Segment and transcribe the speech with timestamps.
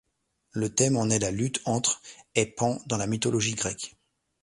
[0.49, 2.01] Le thème en est la lutte entre
[2.33, 3.95] et Pan dans la mythologie grecque.